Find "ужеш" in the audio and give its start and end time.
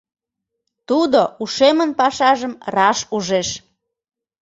3.15-3.49